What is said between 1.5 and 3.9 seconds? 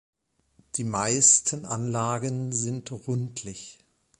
Anlagen sind rundlich.